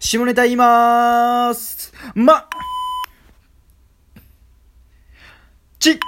[0.00, 2.48] 下ネタ言いまーすま
[5.78, 5.98] ち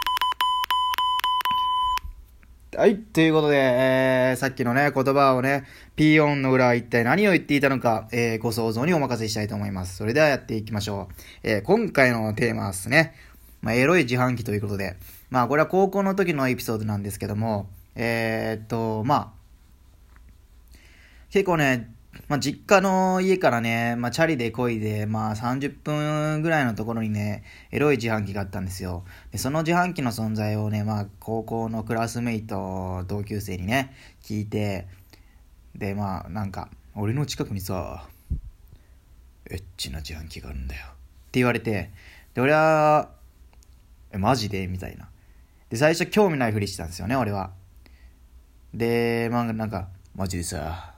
[2.76, 5.64] はい、ということで、えー、さっきのね、言葉をね、
[5.94, 9.96] ピーオンの裏は一体何を言っていたのか、えー、ご想像にお任せしたいと思います。
[9.96, 11.14] それではやっていきましょう。
[11.42, 13.14] えー、今回のテーマはですね、
[13.62, 14.96] まあ、エロい自販機ということで、
[15.30, 19.32] まあ、これは高校の時のエピソードなんですけども、えー、っと、まあ、
[21.30, 21.95] 結構ね、
[22.28, 29.04] まあ、実家の家からね、まあ、チャリで漕いで、まあ、30分ぐらいのところにね、エロい自販機があったんですよ。
[29.30, 34.86] で、その自販機の存在をね、まあ、高校のクラスメイト、同級生にね、聞いて、
[35.74, 38.08] で、まあ、なんか、俺の近くにさ、
[39.48, 40.86] エッチな自販機があるんだよ。
[40.86, 40.90] っ
[41.30, 41.90] て言われて、
[42.34, 43.10] で、俺は、
[44.10, 44.66] え、マジで？
[44.66, 45.08] みたいな。
[45.70, 47.52] で、最初興味ないふりしてたんですよね、俺は。
[48.74, 50.95] で、まあ、なんか、マジでさ、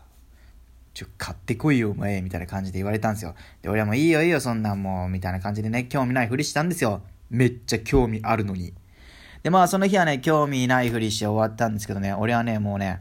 [0.99, 3.37] ちょ、買ってこいよ、お前、みたいな感じで言われたんですよ。
[3.63, 7.03] で、俺はもういいよいいよ、そんなんもう、みたいな感じでね、興味ないふりしたんですよ。
[7.31, 8.75] めっちゃ興味あるのに。
[9.45, 13.01] で、まあ、その日はね、興味ないふりして終わったんですけどね、俺はね、もうね、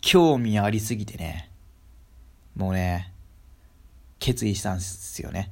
[0.00, 1.50] 興味ありすぎてね、
[2.54, 3.12] もうね、
[4.20, 5.50] 決意したんですよね。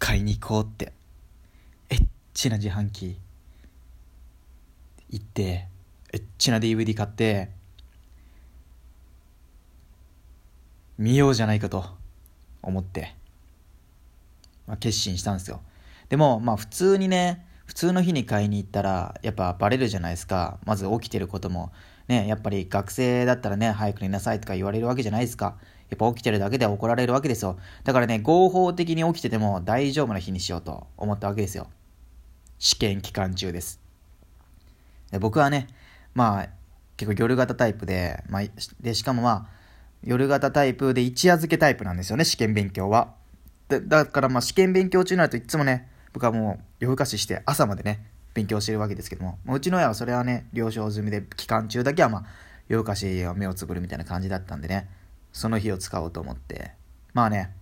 [0.00, 0.92] 買いに行こうって。
[1.90, 3.20] エッチな自販機
[5.10, 5.68] 行って、
[6.12, 7.56] エッチな DVD 買って、
[10.98, 11.84] 見ようじゃないかと
[12.60, 13.14] 思って、
[14.66, 15.60] まあ、決心したんですよ。
[16.08, 20.58] でも、まあ普通にね、普通の日に買いに行ったら、やっぱバレるじゃないですか。
[20.64, 21.70] まず起きてることも。
[22.08, 25.58] ね、やっぱり学生だったらね、早く寝なさいとか言われるわけじゃないですか。
[25.90, 27.58] やっぱ起きてるだけで怒られるわけですよ。
[27.84, 31.68] だからね、合法的に起きてても大丈夫な日にしようと思ったわけですよ。
[32.58, 33.80] 試験期間中です。
[35.10, 35.68] で僕はね、
[36.14, 36.48] まあ、
[36.96, 38.42] 結構夜型タイプで、まあ、
[38.80, 39.57] で、しかもまあ、
[40.02, 43.14] 夜型タイプで一夜漬けタイプなんですよね、試験勉強は。
[43.68, 52.24] でだからまあ試験勉強中になるといつもね、僕はもう夜更かしして朝までね、勉強してるわけですけども、もううちの親はそれはね、了承済みで、期間中だけはまあ、
[52.68, 54.88] 夜更かしを目をつぶるみたいな感じだったんでね、
[55.32, 56.72] その日を使おうと思って、
[57.14, 57.52] まあね、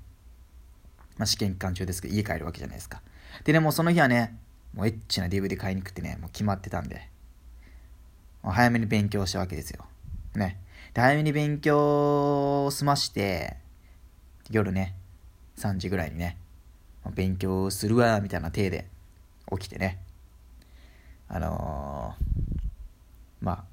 [1.16, 3.00] まあ試験期間中ですけど、家帰るわけじゃないですか。
[3.44, 4.36] でね、もうその日はね、
[4.74, 7.08] もうエッチな DVD 買いに行くってね、もう決まってたんで、
[8.42, 9.86] もう早めに勉強したわけですよ。
[10.34, 10.60] ね。
[11.02, 13.58] 早めに勉強を済まして、
[14.50, 14.94] 夜ね、
[15.58, 16.38] 3時ぐらいにね、
[17.14, 18.88] 勉強するわ、みたいな体で
[19.52, 19.98] 起きてね、
[21.28, 23.64] あのー、まあ、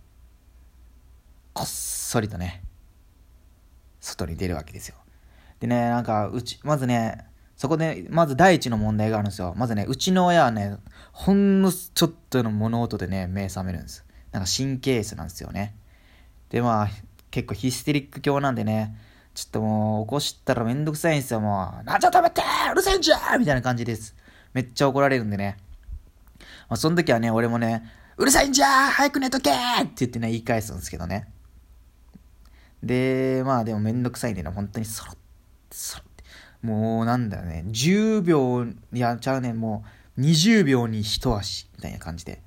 [1.53, 2.61] こっそりとね、
[4.01, 4.95] 外に出るわけですよ。
[5.61, 7.25] でね、なんか、うち、まずね、
[7.55, 9.53] そこで、まず第一の問題があるんですよ。
[9.55, 10.75] まずね、うちの親はね、
[11.13, 14.03] ほんのちょっとの物音でね、目覚めるんです。
[14.33, 15.73] なんか神経質なんですよね。
[16.49, 16.89] で、まあ、
[17.33, 18.95] 結構ヒステリック教なんでね、
[19.33, 21.83] ちょっともう起こしたらめんどくさいんですよ、もう。
[21.83, 24.15] なんじゃ食べてうるせえんじゃみたいな感じです。
[24.53, 25.57] めっちゃ怒られるんでね。
[26.69, 29.55] まあ、その時はね、俺もね、うるさいんじゃ早く寝とけっ
[29.87, 31.27] て言ってね、言い返すんですけどね。
[32.83, 35.19] で、まあでもめんどくさいんでね、本当にそろって
[35.75, 36.23] そろって。
[36.61, 39.83] もうなんだよね、10秒、いや、ちゃうね、も
[40.19, 42.43] う20秒に一足みたいな感じで。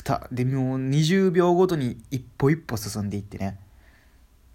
[0.00, 3.58] ふた、で、もう20秒ごとに一歩一歩進んでいってね。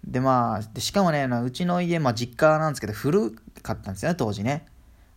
[0.04, 3.30] で、まあ、でしかもね、うちの家、まあ実家なんですけど、古
[3.62, 4.66] かったんですよね、当時ね。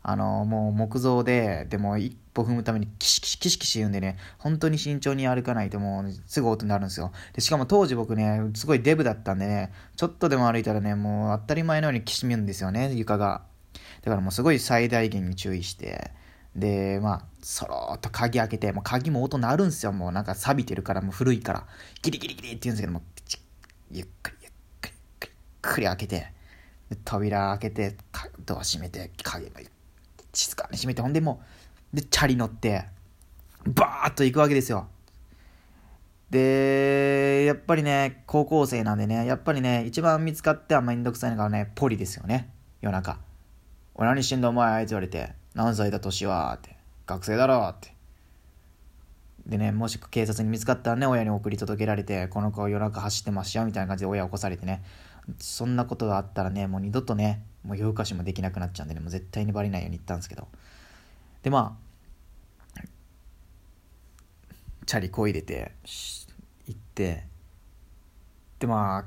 [0.04, 7.12] あの、もう木造で、でも一歩踏むためにキシキシキシキシ言うんでね、本当に慎重に歩かないともうすぐ音になるんですよ。
[7.34, 13.42] で、しかも当時僕ね、すごいデブだったんでね、ちょっとでも歩いたらね、もう当たり前のようにきしむんですよね、床が。
[14.04, 16.12] だからもうすごい最大限に注意して、
[16.60, 19.92] で、まあ、そろっと鍵開けて、もう鍵も音鳴るんですよ。
[19.92, 21.66] もうなんか錆びてるから、もう古いから。
[22.02, 23.02] ギリギリギリって言うんですけども、
[23.92, 24.94] ゆっくりゆっくり
[25.24, 25.32] ゆっ
[25.62, 26.34] くり開けて、
[27.06, 27.98] 扉開けて、
[28.46, 29.52] ドア閉めて、鍵も
[30.34, 31.42] 静かに閉めて、ほんでも
[31.94, 32.86] う、で、チャリ乗って、
[33.66, 34.88] バーッと行くわけですよ。
[36.30, 42.50] で、やっぱりね、高校生なんでね、やっぱりね、一番見つかってはめんどくさいのがね、ポリですよね。
[42.82, 43.18] 夜中。
[43.96, 45.39] 俺何してんだお前、あいつ言われて。
[45.56, 46.78] 何歳だ年はって。
[47.06, 47.94] 学生だろって。
[49.48, 54.84] でね、もし警察に見つかったらね、親に送り届けられて、この子は夜中走ってますよ、みたいな感じで親起こされてね。
[55.40, 60.48] そんなことがあったらね、もう二度とね、もう夜更かしもできなくなっちゃうんでね、もう絶対にバレないように言ったんですけど。
[61.42, 61.78] で、ま
[62.78, 62.82] あ、
[64.86, 65.72] チャリこいでて、
[66.68, 67.26] 行って、
[68.60, 69.06] で、まあ、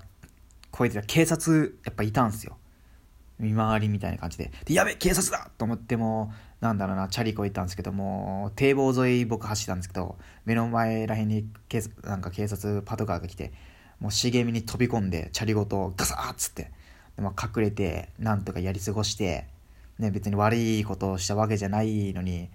[0.70, 2.56] こいでた警察、やっぱいたんですよ。
[3.42, 5.50] 見回りみたいな感じで、で、やべ警察だ！
[5.58, 13.52] と思っても、なんだろうな、チャリこいたんですけども、堤防沿い僕走ったんですけど、目の前らへんに警なんか警察パトカーが来て、
[14.00, 16.70] もう茂みに飛び込んで、チャリごとガサーッつって、
[17.16, 19.46] でも隠れてなんとかやり過ごして
[19.98, 22.48] ね別に悪いことをしたわけじゃないのに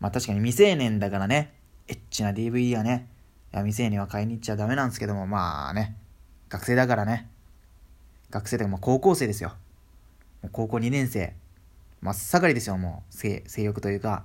[0.00, 1.54] まあ確かに未成年だからね。
[1.88, 3.08] エッチな DVD はね。
[3.52, 5.96] いや未成年は買いに行っちゃダメなんですけどもまあね。
[6.48, 7.30] 学生だからね。
[8.30, 9.54] 学生でも高校生ですよ。
[10.52, 11.34] 高校2年生。
[12.00, 13.14] 真っ盛りですよもう。
[13.14, 14.24] 性欲というか。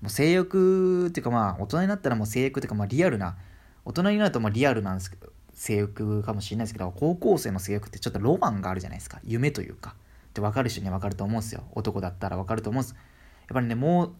[0.00, 3.36] もう性欲っていうかまあ大人になったらもう性欲っていうかまあリアルな。
[3.84, 9.20] 大人になるとまあリアルなんですけど性欲かもしれないですけど高校生の性欲ってちょっとロマンがあるじゃないですか。
[9.24, 9.94] 夢というか。
[10.30, 11.64] って分かる人には分かると思うんですよ。
[11.72, 12.94] 男だったら分かると思うんです。
[12.94, 12.98] や
[13.52, 14.14] っぱりねもう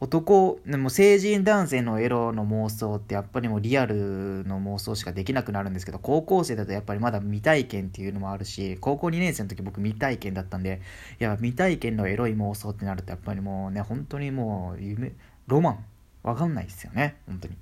[0.00, 10.80] 男でも成人男性のエロの妄想ってやっぱりもうリアルの妄想しかできなくなるんですけど高校生だとやっぱりまだ未体験っていうのもあるし高校2年生の時僕未体験だったんで
[11.20, 15.12] いや未体験のエロい妄想ってなるとやっぱりもうね本当にもう夢
[15.46, 15.84] ロマン。
[16.22, 17.56] わかんないですよね本当に。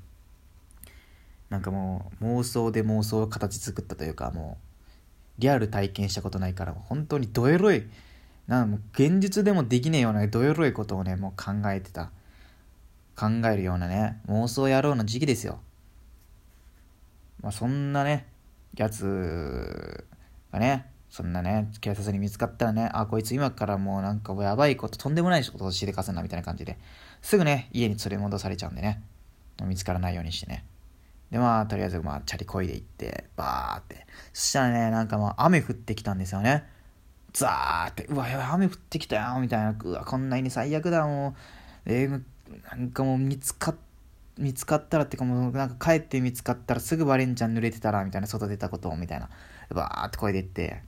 [1.51, 4.59] なんかもう妄想で妄想を形作ったというかも
[5.39, 7.85] うリアル体験したことないから本当にどエロい
[8.47, 12.11] なんかもう現実でもできねえようなどエロいことをねもう考えてた。
[13.19, 15.59] 考えるようなね、妄想野郎の時期ですよ。
[17.43, 18.29] まあ、そんなね、
[18.77, 20.05] やつ
[20.53, 26.79] がね、そんなね、警察に見つかったらね、あ、こいつ今からもうなんかやばいこと、とんでもないことをしでかすなみたいな感じで、
[27.21, 29.03] すぐね、家に連れ戻されちゃうんでね、
[29.65, 30.65] 見つからないようにしてね。
[31.33, 34.07] で、まあ、とりあえず、まあ、チャリこいで行って、バーって。
[34.33, 36.65] そしたらね、なんかもう雨降ってきたんですよね。
[37.33, 39.75] ザーって、うわ、やばい、雨降ってきたよ、みたいな。
[39.79, 41.35] うわ、こんなに最悪だ、もう。
[41.87, 42.23] えー、
[42.71, 43.75] なんかもう見つか
[44.39, 49.29] 見つかったらってかもうなんか帰って見つかったらすぐバレンちゃん濡れてたらみたいな外出たことみたいな
[49.71, 50.83] バーって声出て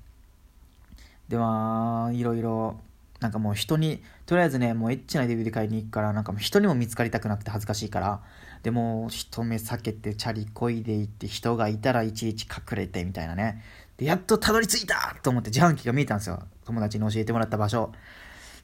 [1.28, 2.80] でまあいろいろ
[3.18, 8.22] なんかもう人にとりあえずねもうエッチな DVD 買いに行くからなんかもう人にも見つかりたくなくて恥ずかしいから
[8.62, 13.62] でも人目避けてチャリこいで行って人がいたらいちいち隠れてみたいなね。
[13.96, 16.42] でやっとたどり着いたと思って自販機が見えたんですよ。
[16.64, 17.92] 友達に教えてもらった場所。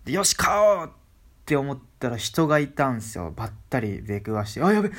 [0.04, 0.90] でよし買おう
[1.46, 3.31] って思ったら人がいたんすよ。
[3.31, 4.62] ばったり出くわして。
[4.64, 4.90] あ、やべ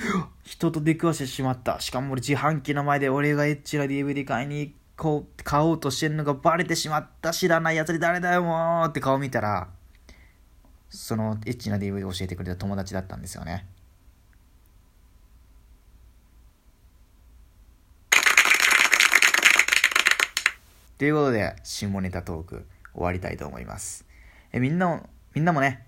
[0.46, 1.82] 人と出くわしてしまった。
[1.82, 7.34] しかも俺自販機の前で俺がエッチな DVD 買いにこう、買おうとしてんのがバレてしまった。
[7.34, 9.68] 知らない奴に誰だよもうって顔見たら、
[10.90, 13.68] そのエッチな DVD 教えてくれた友達だったんですよね。
[20.98, 24.06] ということで、下ネタトーク終わりたいと思います。
[24.54, 25.87] え、みんなも、みんなもね、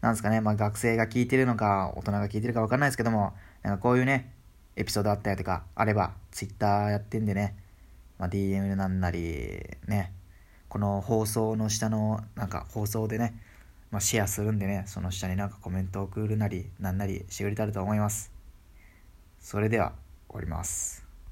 [0.00, 4.32] なんですかね、まあ学生が聞いてるのか、大人が聞いてるか分かんないですけども、なんかこういうね、
[4.76, 7.54] エピソードあったりとかあれば、Twitter やってんでね、
[8.18, 10.12] まあ、DM なんなり、ね、
[10.68, 13.34] この放送の下の、なんか放送でね、
[13.90, 18.32] まあ、シェアするんでね、その下になんかコメントを送るなり、なんなりしてくれたらと思います。
[19.40, 19.92] それでは、
[20.28, 21.09] 終わります。